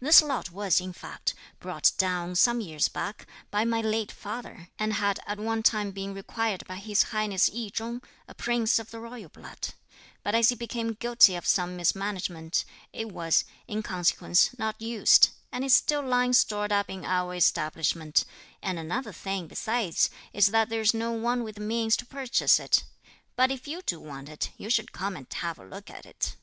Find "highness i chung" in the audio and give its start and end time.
7.14-8.02